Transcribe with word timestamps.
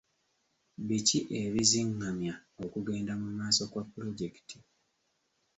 Biki 0.87 1.19
ebizingamya 1.41 2.33
okugenda 2.63 3.13
mu 3.21 3.29
maaso 3.37 3.61
kwa 3.71 3.83
pulojekiti? 3.91 4.57